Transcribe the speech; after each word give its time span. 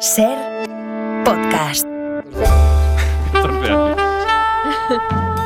Ser 0.00 0.36
podcast. 1.24 1.86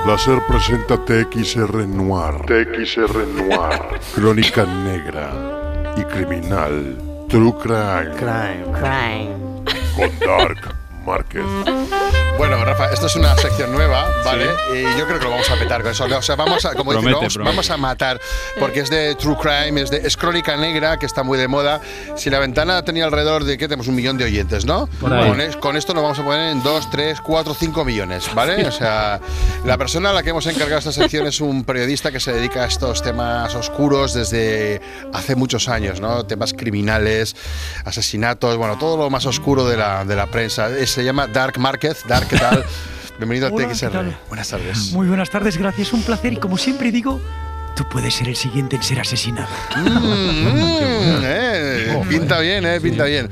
La 0.07 0.19
SER 0.19 0.41
presenta 0.49 0.97
TXR 1.05 1.87
Noir. 1.87 2.45
TXR 2.47 3.27
Noir. 3.29 4.01
Crónica 4.15 4.65
negra 4.65 5.95
y 5.97 6.03
criminal. 6.05 6.99
True 7.29 7.55
Crime. 7.63 8.11
Crime. 8.17 9.35
Con 9.97 10.19
Dark 10.19 10.75
Márquez. 11.07 11.45
Bueno, 12.39 12.65
Rafa, 12.65 12.87
esto 12.91 13.07
es 13.07 13.17
una 13.17 13.37
sección 13.37 13.71
nueva, 13.71 14.07
¿vale? 14.25 14.47
Y 14.75 14.83
yo 14.99 15.07
creo 15.07 15.19
que 15.19 15.25
lo 15.27 15.31
vamos 15.31 15.51
a 15.51 15.57
petar 15.57 15.83
con 15.83 15.93
eso. 15.93 16.05
O 16.07 16.23
sea, 16.23 16.37
vamos 16.37 16.65
a, 16.65 16.75
como 16.75 16.91
Promete, 16.93 17.25
decir, 17.25 17.39
vamos, 17.39 17.51
vamos 17.53 17.71
a 17.71 17.77
matar, 17.77 18.19
porque 18.59 18.81
es 18.81 18.89
de 18.89 19.15
True 19.17 19.37
Crime, 19.39 19.81
es 19.83 19.91
de 19.91 19.99
es 19.99 20.17
crónica 20.17 20.57
negra, 20.57 20.97
que 20.99 21.05
está 21.05 21.23
muy 21.23 21.37
de 21.37 21.49
moda. 21.49 21.83
Si 22.17 22.31
la 22.31 22.39
ventana 22.39 22.83
tenía 22.83 23.05
alrededor 23.05 23.45
de, 23.45 23.59
¿qué 23.59 23.69
tenemos? 23.69 23.89
Un 23.89 23.95
millón 23.95 24.17
de 24.17 24.25
oyentes, 24.25 24.65
¿no? 24.65 24.89
Con, 25.29 25.41
es- 25.43 25.57
con 25.57 25.77
esto 25.77 25.93
nos 25.93 26.03
vamos 26.03 26.19
a 26.19 26.25
poner 26.25 26.53
en 26.53 26.63
2, 26.63 26.91
3, 26.91 27.21
4, 27.21 27.55
5 27.55 27.85
millones, 27.85 28.35
¿vale? 28.35 28.67
O 28.67 28.73
sea, 28.73 29.21
la 29.67 29.77
persona 29.77 30.09
a 30.11 30.13
la 30.15 30.23
que 30.23 30.31
hemos 30.31 30.47
encargado 30.47 30.79
esta 30.79 30.93
sección 30.93 31.27
es 31.27 31.43
un 31.43 31.65
periodista 31.65 32.11
que 32.11 32.21
se 32.21 32.33
dedica 32.33 32.63
a 32.65 32.67
estos 32.67 33.03
temas 33.03 33.55
oscuros 33.55 34.15
desde 34.15 34.81
hace 35.13 35.37
muchos 35.37 35.69
años, 35.69 36.01
¿no? 36.01 36.25
Temas 36.25 36.55
criminales, 36.55 37.37
asesinatos, 37.85 38.57
bueno, 38.57 38.79
todo 38.79 38.97
lo 38.97 39.11
más 39.11 39.27
oscuro 39.27 39.67
de 39.69 39.77
la, 39.77 40.07
de 40.07 40.17
la 40.17 40.27
prensa. 40.27 40.71
Eh, 40.71 40.87
Se 40.87 41.05
llama 41.05 41.27
Dark 41.27 41.59
Márquez. 41.59 41.99
Dark, 42.09 42.20
¿qué 42.29 42.37
tal? 42.39 42.65
Bienvenido 43.19 43.49
a 43.49 43.51
Hola, 43.51 43.69
TXR. 43.69 44.15
Buenas 44.29 44.49
tardes. 44.49 44.93
Muy 44.93 45.07
buenas 45.09 45.31
tardes, 45.31 45.57
gracias, 45.59 45.93
un 45.93 46.03
placer 46.03 46.33
y 46.33 46.37
como 46.37 46.57
siempre 46.57 46.91
digo, 46.91 47.21
tú 47.77 47.85
puedes 47.91 48.15
ser 48.15 48.29
el 48.29 48.37
siguiente 48.37 48.77
en 48.77 48.83
ser 48.83 49.01
asesinado. 49.01 49.49
Mm, 49.77 50.49
mm, 50.49 51.23
eh, 51.23 52.01
pinta 52.09 52.39
bien, 52.41 52.65
eh, 52.67 52.81
pinta 52.81 53.05
bien. 53.05 53.29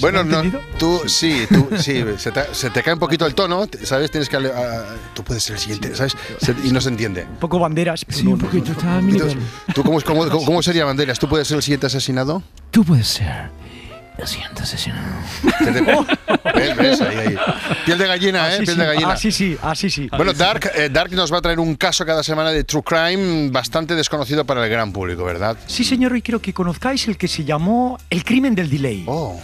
Bueno, 0.00 0.24
no, 0.24 0.42
tú 0.78 1.00
sí, 1.06 1.46
tú 1.48 1.68
sí, 1.78 2.04
se 2.18 2.32
te, 2.32 2.42
se 2.54 2.70
te 2.70 2.82
cae 2.82 2.94
un 2.94 3.00
poquito 3.00 3.26
el 3.26 3.34
tono, 3.34 3.66
¿sabes? 3.84 4.10
Tienes 4.10 4.28
que 4.28 4.36
ah, 4.36 4.84
tú 5.14 5.22
puedes 5.22 5.42
ser 5.44 5.54
el 5.56 5.60
siguiente, 5.60 5.94
¿sabes? 5.94 6.16
Se- 6.40 6.54
y 6.64 6.70
no 6.72 6.80
se 6.80 6.88
entiende. 6.88 7.24
Un 7.24 7.36
poco 7.36 7.58
banderas, 7.58 8.04
pero 8.04 8.18
Sí, 8.18 8.24
no, 8.24 8.30
un 8.32 8.38
poquito, 8.38 8.72
no, 8.82 8.98
Entonces. 8.98 9.38
¿Tú 9.74 9.82
cómo, 9.84 10.00
cómo, 10.00 10.28
cómo- 10.28 10.44
cómo 10.44 10.62
sería 10.62 10.84
Banderas? 10.84 11.18
¿Tú 11.18 11.28
puedes 11.28 11.46
ser 11.46 11.56
el 11.56 11.62
siguiente 11.62 11.86
asesinado? 11.86 12.42
Tú 12.70 12.84
puedes 12.84 13.06
ser 13.06 13.50
el 14.22 14.28
siguiente 14.28 14.62
asesinado. 14.62 15.02
¿Qué 15.58 15.66
te- 15.66 15.80
¿Ves? 16.54 16.76
¿Ves? 16.76 17.00
Ahí, 17.00 17.16
ahí. 17.16 17.36
Piel 17.84 17.98
de 17.98 18.06
gallina, 18.06 18.38
¿eh? 18.48 18.54
Así 18.54 18.62
Piel 18.64 18.74
sí, 18.76 18.80
de 18.80 18.86
gallina. 18.86 19.12
así 19.12 19.32
sí, 19.32 19.56
así 19.62 19.90
sí. 19.90 20.08
Bueno, 20.16 20.32
Dark, 20.32 20.70
eh, 20.74 20.88
Dark 20.90 21.12
nos 21.12 21.32
va 21.32 21.38
a 21.38 21.42
traer 21.42 21.58
un 21.60 21.74
caso 21.76 22.04
cada 22.06 22.22
semana 22.22 22.50
de 22.50 22.64
True 22.64 22.82
Crime 22.82 23.50
bastante 23.50 23.94
desconocido 23.94 24.44
para 24.44 24.64
el 24.64 24.70
gran 24.70 24.92
público, 24.92 25.24
¿verdad? 25.24 25.56
Sí, 25.66 25.84
señor, 25.84 26.16
y 26.16 26.22
quiero 26.22 26.40
que 26.40 26.52
conozcáis 26.52 27.06
el 27.08 27.16
que 27.16 27.28
se 27.28 27.44
llamó 27.44 27.98
El 28.10 28.24
crimen 28.24 28.54
del 28.54 28.70
delay. 28.70 29.04
Oh, 29.06 29.40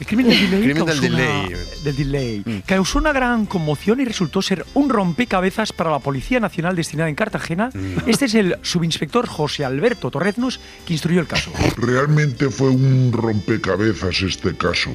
El 0.00 0.06
crimen 0.06 0.28
del 0.28 0.38
delay, 0.50 0.62
Crimen 0.62 0.84
del 0.86 0.98
una- 0.98 1.00
delay. 1.18 1.46
Mm. 1.50 1.84
del 1.84 1.96
delay. 1.96 2.62
causó 2.66 2.98
una 2.98 3.12
gran 3.12 3.46
conmoción 3.46 4.00
y 4.00 4.04
resultó 4.04 4.42
ser 4.42 4.64
un 4.74 4.88
rompecabezas 4.90 5.72
para 5.72 5.90
la 5.90 5.98
Policía 6.00 6.40
Nacional 6.40 6.74
destinada 6.76 7.08
en 7.08 7.14
Cartagena. 7.14 7.70
Mm. 7.72 8.08
Este 8.08 8.24
es 8.26 8.34
el 8.34 8.56
subinspector 8.62 9.26
José 9.26 9.64
Alberto 9.64 10.10
Torreznos 10.10 10.60
que 10.86 10.92
instruyó 10.94 11.20
el 11.20 11.26
caso. 11.26 11.50
Realmente 11.76 12.50
fue 12.50 12.68
un 12.70 13.12
rompecabezas 13.12 14.15
este 14.22 14.56
caso. 14.56 14.90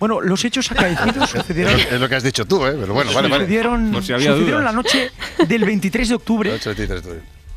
Bueno, 0.00 0.20
los 0.20 0.44
hechos 0.44 0.70
acaecidos 0.70 1.30
sucedieron 1.30 1.78
es 1.78 2.00
lo 2.00 2.08
que 2.08 2.14
has 2.14 2.22
dicho 2.22 2.44
tú, 2.46 2.64
¿eh? 2.64 2.76
Pero 2.78 2.94
bueno, 2.94 3.12
vale, 3.12 3.28
vale. 3.28 3.44
sucedieron, 3.44 3.90
Por 3.90 4.04
si 4.04 4.12
había 4.12 4.30
sucedieron 4.32 4.60
dudas. 4.60 4.74
la 4.74 4.80
noche 4.82 5.10
del 5.48 5.64
23 5.64 6.08
de 6.08 6.14
octubre. 6.14 6.54
8.23 6.60 7.02
tú. 7.02 7.08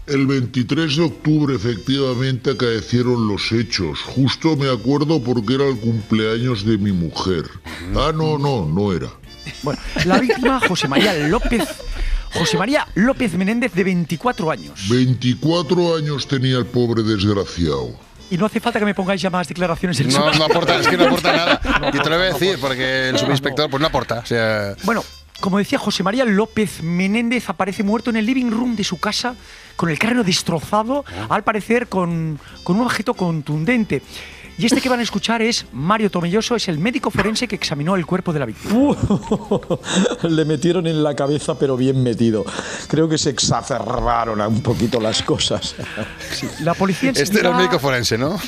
El 0.07 0.25
23 0.25 0.95
de 0.97 1.03
octubre 1.03 1.55
efectivamente 1.55 2.51
acaecieron 2.51 3.27
los 3.27 3.51
hechos. 3.51 3.99
Justo 3.99 4.55
me 4.57 4.69
acuerdo 4.69 5.21
porque 5.23 5.53
era 5.53 5.67
el 5.67 5.77
cumpleaños 5.77 6.65
de 6.65 6.77
mi 6.79 6.91
mujer. 6.91 7.43
Ah, 7.95 8.11
no, 8.13 8.39
no, 8.39 8.65
no 8.65 8.91
era. 8.91 9.07
Bueno, 9.61 9.79
la 10.05 10.19
víctima, 10.19 10.59
José 10.67 10.87
María 10.87 11.13
López. 11.27 11.63
José 12.33 12.57
María 12.57 12.87
López 12.95 13.33
Menéndez, 13.35 13.73
de 13.73 13.83
24 13.83 14.49
años. 14.49 14.87
24 14.89 15.97
años 15.97 16.27
tenía 16.27 16.57
el 16.57 16.65
pobre 16.65 17.03
desgraciado. 17.03 17.93
Y 18.31 18.37
no 18.37 18.45
hace 18.45 18.59
falta 18.59 18.79
que 18.79 18.85
me 18.85 18.95
pongáis 18.95 19.21
ya 19.21 19.29
más 19.29 19.47
declaraciones 19.47 19.97
del 19.97 20.07
No, 20.07 20.31
no 20.31 20.45
aporta, 20.45 20.77
es 20.77 20.87
que 20.87 20.97
no 20.97 21.05
aporta 21.05 21.33
nada. 21.35 21.61
Y 21.93 21.99
te 21.99 22.09
lo 22.09 22.17
voy 22.17 22.27
a 22.27 22.33
decir, 22.33 22.57
porque 22.59 23.09
el 23.09 23.19
subinspector 23.19 23.69
pues 23.69 23.79
no 23.81 23.87
aporta. 23.87 24.19
O 24.19 24.25
sea, 24.25 24.73
Bueno, 24.83 25.03
como 25.41 25.57
decía 25.57 25.77
José 25.77 26.01
María 26.01 26.23
López 26.23 26.81
Menéndez, 26.81 27.49
aparece 27.49 27.83
muerto 27.83 28.09
en 28.09 28.15
el 28.15 28.25
living 28.25 28.49
room 28.49 28.75
de 28.75 28.83
su 28.83 28.99
casa 28.99 29.35
con 29.75 29.89
el 29.89 29.99
cráneo 29.99 30.23
destrozado, 30.23 31.03
al 31.29 31.43
parecer 31.43 31.87
con, 31.87 32.39
con 32.63 32.77
un 32.77 32.83
objeto 32.85 33.15
contundente. 33.15 34.01
Y 34.61 34.67
este 34.67 34.79
que 34.79 34.89
van 34.89 34.99
a 34.99 35.03
escuchar 35.03 35.41
es 35.41 35.65
Mario 35.73 36.11
Tomelloso, 36.11 36.55
es 36.55 36.67
el 36.67 36.77
médico 36.77 37.09
forense 37.09 37.47
que 37.47 37.55
examinó 37.55 37.95
el 37.95 38.05
cuerpo 38.05 38.31
de 38.31 38.39
la 38.39 38.45
víctima. 38.45 38.75
Uh, 38.75 39.77
Le 40.29 40.45
metieron 40.45 40.85
en 40.85 41.01
la 41.01 41.15
cabeza, 41.15 41.57
pero 41.57 41.75
bien 41.75 42.03
metido. 42.03 42.45
Creo 42.87 43.09
que 43.09 43.17
se 43.17 43.31
exacerbaron 43.31 44.39
un 44.39 44.61
poquito 44.61 44.99
las 44.99 45.23
cosas. 45.23 45.75
La 46.61 46.75
policía 46.75 47.11
este 47.15 47.39
era 47.39 47.49
el 47.49 47.55
médico 47.55 47.79
forense, 47.79 48.17
¿no? 48.17 48.39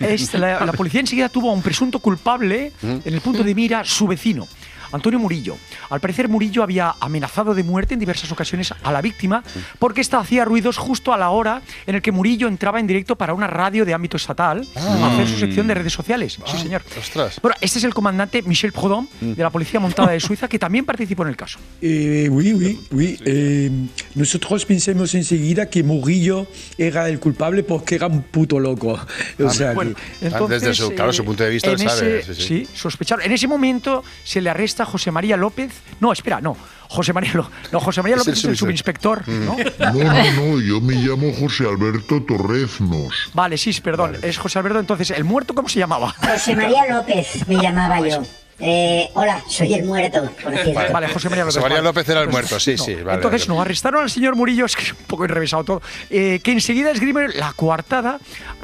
Este, 0.00 0.38
la, 0.38 0.64
la 0.64 0.72
policía 0.72 1.00
enseguida 1.00 1.28
tuvo 1.28 1.50
a 1.50 1.52
un 1.52 1.62
presunto 1.62 2.00
culpable 2.00 2.72
en 2.82 3.02
el 3.04 3.20
punto 3.20 3.44
de 3.44 3.54
mira, 3.54 3.84
su 3.84 4.06
vecino. 4.08 4.48
Antonio 4.92 5.18
Murillo. 5.18 5.56
Al 5.90 6.00
parecer 6.00 6.28
Murillo 6.28 6.62
había 6.62 6.94
amenazado 7.00 7.54
de 7.54 7.62
muerte 7.62 7.94
en 7.94 8.00
diversas 8.00 8.30
ocasiones 8.32 8.72
a 8.82 8.92
la 8.92 9.00
víctima 9.00 9.42
porque 9.78 10.00
ésta 10.00 10.18
hacía 10.18 10.44
ruidos 10.44 10.76
justo 10.78 11.12
a 11.12 11.18
la 11.18 11.30
hora 11.30 11.62
en 11.86 11.94
el 11.94 12.02
que 12.02 12.12
Murillo 12.12 12.48
entraba 12.48 12.80
en 12.80 12.86
directo 12.86 13.16
para 13.16 13.34
una 13.34 13.46
radio 13.46 13.84
de 13.84 13.94
ámbito 13.94 14.16
estatal 14.16 14.66
a 14.76 15.12
hacer 15.12 15.28
su 15.28 15.38
sección 15.38 15.66
de 15.66 15.74
redes 15.74 15.92
sociales. 15.92 16.38
Sí, 16.46 16.58
señor. 16.58 16.82
ostras. 16.98 17.38
Bueno, 17.42 17.56
este 17.60 17.78
es 17.78 17.84
el 17.84 17.94
comandante 17.94 18.42
Michel 18.42 18.72
Proudhon 18.72 19.08
de 19.20 19.42
la 19.42 19.50
Policía 19.50 19.80
Montada 19.80 20.10
de 20.12 20.20
Suiza 20.20 20.48
que 20.48 20.58
también 20.58 20.84
participó 20.84 21.22
en 21.22 21.28
el 21.30 21.36
caso. 21.36 21.58
Eh, 21.80 22.28
oui, 22.30 22.52
oui, 22.54 22.80
oui. 22.90 23.18
Eh, 23.24 23.70
nosotros 24.14 24.64
pensamos 24.66 25.14
enseguida 25.14 25.68
que 25.70 25.82
Murillo 25.82 26.46
era 26.78 27.08
el 27.08 27.18
culpable 27.20 27.62
porque 27.62 27.94
era 27.96 28.06
un 28.06 28.22
puto 28.22 28.58
loco. 28.58 28.98
O 29.38 29.50
sea, 29.50 29.72
Bueno, 29.72 29.94
que- 30.20 30.26
entonces, 30.26 30.62
desde 30.62 30.74
su- 30.74 30.90
claro, 30.94 31.10
eh, 31.10 31.14
su 31.14 31.24
punto 31.24 31.44
de 31.44 31.50
vista, 31.50 31.70
en 31.70 31.80
él 31.80 31.88
sabe, 31.88 32.18
ese- 32.20 32.34
sí, 32.34 32.42
sí. 32.42 32.68
sospecharon. 32.74 33.24
En 33.24 33.32
ese 33.32 33.46
momento 33.46 34.02
se 34.24 34.40
le 34.40 34.50
arresta 34.50 34.79
José 34.84 35.10
María 35.10 35.36
López. 35.36 35.72
No, 36.00 36.12
espera, 36.12 36.40
no. 36.40 36.56
José 36.88 37.12
María, 37.12 37.30
Lo- 37.34 37.48
no, 37.70 37.78
José 37.80 38.02
María 38.02 38.16
Es 38.16 38.26
López 38.26 38.34
el 38.44 38.50
Mm. 38.50 38.52
es 38.52 38.52
el 38.52 38.56
subinspector, 38.56 39.28
¿no? 39.28 39.56
No, 39.78 39.92
no, 39.92 40.32
no, 40.32 40.60
yo 40.60 40.80
me 40.80 40.94
llamo 40.94 41.32
José 41.38 41.64
Alberto 41.68 42.20
Torreznos. 42.22 43.30
Vale, 43.32 43.56
sí, 43.58 43.72
perdón, 43.80 44.16
es 44.22 44.38
José 44.38 44.58
Alberto. 44.58 44.80
Entonces, 44.80 45.10
¿el 45.10 45.24
muerto 45.24 45.54
cómo 45.54 45.68
se 45.68 45.78
llamaba? 45.78 46.12
José 46.18 46.56
María 46.56 46.86
López 46.88 47.46
me 47.46 47.56
llamaba 47.62 48.00
yo. 48.08 48.22
Eh, 48.62 49.08
hola, 49.14 49.42
soy 49.48 49.72
el 49.74 49.84
muerto, 49.84 50.22
por 50.42 50.52
cierto. 50.54 50.92
Vale, 50.92 51.08
José 51.08 51.28
María 51.30 51.44
López. 51.44 51.56
José 51.56 51.68
María. 51.68 51.82
López 51.82 52.08
era 52.08 52.20
el 52.20 52.26
Pues, 52.28 52.32
muerto, 52.34 52.60
sí, 52.60 52.74
no. 52.76 52.84
sí, 52.84 52.94
vale, 52.96 53.14
Entonces, 53.16 53.46
vale. 53.46 53.56
no, 53.56 53.62
arrestaron 53.62 54.02
al 54.02 54.10
señor 54.10 54.36
Murillo, 54.36 54.66
es 54.66 54.76
que 54.76 54.82
es 54.82 54.92
un 54.92 54.98
poco 55.06 55.24
enrevesado 55.24 55.64
todo, 55.64 55.82
eh, 56.10 56.40
que 56.42 56.52
enseguida 56.52 56.90
esgrime 56.90 57.28
la 57.28 57.52
coartada, 57.54 58.18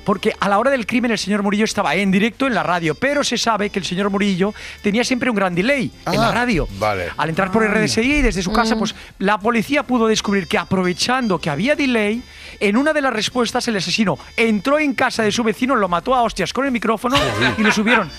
porque 0.05 0.33
a 0.39 0.49
la 0.49 0.59
hora 0.59 0.71
del 0.71 0.87
crimen 0.87 1.11
el 1.11 1.19
señor 1.19 1.43
Murillo 1.43 1.65
estaba 1.65 1.95
en 1.95 2.11
directo 2.11 2.47
en 2.47 2.55
la 2.55 2.63
radio, 2.63 2.95
pero 2.95 3.25
se 3.25 3.39
sabe 3.39 3.71
que 3.71 3.79
el 3.79 3.85
señor 3.85 4.11
Murillo 4.11 4.53
tenía 4.83 5.03
siempre 5.03 5.31
un 5.31 5.37
gran 5.37 5.55
delay 5.55 5.91
en 6.07 6.21
la 6.21 6.29
Ah, 6.29 6.33
radio. 6.33 6.69
vale. 6.79 7.07
Al 7.17 7.31
entrar 7.31 7.51
por 7.51 7.65
el 7.65 7.71
RDSI 7.73 8.01
y 8.19 8.23
desde 8.23 8.43
su 8.43 8.53
casa, 8.53 8.75
Mm. 8.75 8.79
pues 8.79 8.95
la 9.19 9.39
policía 9.39 9.83
pudo 9.83 10.07
descubrir 10.09 10.47
que 10.47 10.59
aprovechando 10.59 11.39
que 11.41 11.49
había 11.51 11.75
delay, 11.75 12.23
en 12.61 12.77
una 12.77 12.93
de 12.93 13.01
las 13.01 13.13
respuestas 13.13 13.67
el 13.69 13.77
asesino 13.77 14.19
entró 14.37 14.79
en 14.79 14.95
casa 14.95 15.23
de 15.23 15.33
su 15.33 15.43
vecino, 15.43 15.75
lo 15.75 15.89
mató 15.89 16.15
a 16.15 16.23
hostias 16.23 16.53
con 16.53 16.65
el 16.67 16.71
micrófono 16.71 17.17
y 17.59 17.63
lo 17.63 17.73
subieron. 17.73 18.11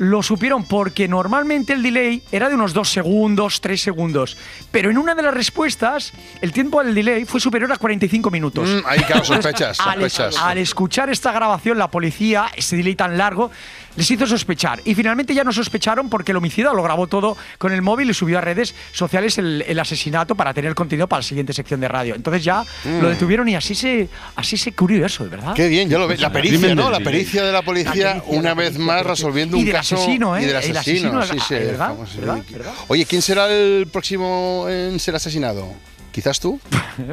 Lo 0.00 0.22
supieron 0.22 0.64
porque 0.64 1.08
normalmente 1.08 1.74
el 1.74 1.82
delay 1.82 2.22
era 2.32 2.48
de 2.48 2.54
unos 2.54 2.72
dos 2.72 2.88
segundos, 2.88 3.60
tres 3.60 3.82
segundos. 3.82 4.38
Pero 4.70 4.88
en 4.90 4.96
una 4.96 5.14
de 5.14 5.20
las 5.20 5.34
respuestas, 5.34 6.14
el 6.40 6.52
tiempo 6.52 6.82
del 6.82 6.94
delay 6.94 7.26
fue 7.26 7.38
superior 7.38 7.70
a 7.70 7.76
45 7.76 8.30
minutos. 8.30 8.66
Mm, 8.66 8.86
ahí, 8.86 9.00
claro, 9.00 9.24
sospechas, 9.26 9.78
Al, 9.84 10.00
sospechas. 10.00 10.38
al 10.38 10.56
escuchar 10.56 11.10
esta 11.10 11.32
grabación, 11.32 11.76
la 11.76 11.90
policía, 11.90 12.46
ese 12.56 12.76
delay 12.78 12.94
tan 12.94 13.18
largo, 13.18 13.50
les 13.96 14.10
hizo 14.10 14.26
sospechar. 14.26 14.80
Y 14.86 14.94
finalmente 14.94 15.34
ya 15.34 15.44
no 15.44 15.52
sospecharon 15.52 16.08
porque 16.08 16.32
el 16.32 16.38
homicida 16.38 16.72
lo 16.72 16.82
grabó 16.82 17.06
todo 17.06 17.36
con 17.58 17.72
el 17.72 17.82
móvil 17.82 18.08
y 18.08 18.14
subió 18.14 18.38
a 18.38 18.40
redes 18.40 18.74
sociales 18.92 19.36
el, 19.36 19.62
el 19.68 19.78
asesinato 19.78 20.34
para 20.34 20.54
tener 20.54 20.74
contenido 20.74 21.08
para 21.08 21.18
la 21.18 21.24
siguiente 21.24 21.52
sección 21.52 21.78
de 21.78 21.88
radio. 21.88 22.14
Entonces 22.14 22.42
ya 22.42 22.64
lo 22.86 23.10
detuvieron 23.10 23.46
y 23.50 23.54
así 23.54 23.74
se, 23.74 24.08
así 24.36 24.56
se 24.56 24.72
cubrió 24.72 25.04
eso, 25.04 25.24
de 25.24 25.30
verdad. 25.30 25.50
Mm. 25.50 25.54
Qué 25.54 25.68
bien, 25.68 25.90
ya 25.90 25.98
lo 25.98 26.08
ves. 26.08 26.20
La 26.20 26.32
pericia, 26.32 26.74
La 26.74 27.00
pericia 27.00 27.44
de 27.44 27.52
la 27.52 27.60
policía, 27.60 27.92
La 27.92 28.12
pericia, 28.14 28.38
una 28.38 28.54
vez 28.54 28.78
más 28.78 29.04
resolviendo 29.04 29.58
un 29.58 29.66
caso. 29.66 29.89
Asesino, 29.92 30.36
¿eh? 30.36 30.42
Y 30.42 30.46
del 30.46 30.56
El 30.56 30.76
asesino, 30.76 31.18
asesino, 31.18 31.40
sí, 31.40 31.46
sí. 31.48 31.54
¿verdad? 31.54 31.88
vamos, 31.90 32.10
sí. 32.10 32.18
¿Verdad? 32.18 32.38
¿verdad? 32.50 32.72
Oye, 32.88 33.06
¿quién 33.06 33.22
será 33.22 33.48
el 33.50 33.86
próximo 33.90 34.66
en 34.68 34.98
ser 34.98 35.14
asesinado? 35.14 35.66
¿Quizás 36.12 36.40
tú? 36.40 36.60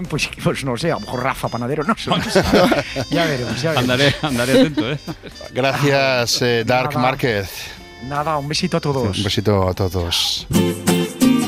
Pues, 0.10 0.30
pues 0.44 0.66
no 0.66 0.76
sé, 0.76 0.92
a 0.92 0.96
lo 0.96 1.00
mejor 1.02 1.24
Rafa 1.24 1.48
Panadero, 1.48 1.84
no 1.84 1.96
sé. 1.96 2.12
ya 3.10 3.26
veremos, 3.26 3.62
ya 3.62 3.72
veremos. 3.72 3.78
Andaré, 3.78 4.16
andaré 4.22 4.60
atento, 4.60 4.92
¿eh? 4.92 5.00
Gracias, 5.54 6.42
eh, 6.42 6.64
Dark 6.66 6.90
Nada. 6.90 7.02
Márquez. 7.02 7.50
Nada, 8.04 8.38
un 8.38 8.48
besito 8.48 8.78
a 8.78 8.82
todos. 8.82 9.18
Un 9.18 9.24
besito 9.24 9.68
a 9.68 9.74
todos. 9.74 10.46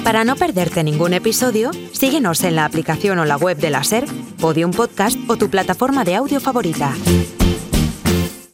Para 0.04 0.24
no 0.24 0.36
perderte 0.36 0.84
ningún 0.84 1.14
episodio, 1.14 1.72
síguenos 1.92 2.44
en 2.44 2.56
la 2.56 2.66
aplicación 2.66 3.20
o 3.20 3.26
la 3.26 3.38
web 3.38 3.58
de 3.58 3.70
la 3.70 3.84
SER, 3.84 4.06
Podium 4.40 4.72
Podcast 4.72 5.18
o 5.28 5.36
tu 5.36 5.50
plataforma 5.50 6.04
de 6.04 6.16
audio 6.16 6.40
favorita. 6.40 6.96